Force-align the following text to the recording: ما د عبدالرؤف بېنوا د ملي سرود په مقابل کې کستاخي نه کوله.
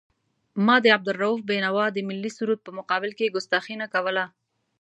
ما 0.65 0.75
د 0.83 0.87
عبدالرؤف 0.95 1.39
بېنوا 1.49 1.85
د 1.93 1.97
ملي 2.09 2.31
سرود 2.37 2.59
په 2.63 2.71
مقابل 2.79 3.11
کې 3.17 3.31
کستاخي 3.35 3.75
نه 3.81 3.87
کوله. 3.93 4.25